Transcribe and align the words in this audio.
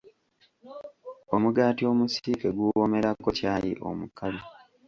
Omugaati 1.35 1.83
omusiike 1.91 2.47
guwoomerako 2.57 3.29
caayi 3.39 3.71
omukalu. 3.89 4.41